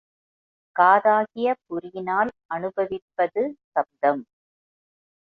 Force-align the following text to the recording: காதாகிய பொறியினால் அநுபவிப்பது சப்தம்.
காதாகிய 0.75 1.55
பொறியினால் 1.67 2.31
அநுபவிப்பது 2.49 3.43
சப்தம். 3.71 4.23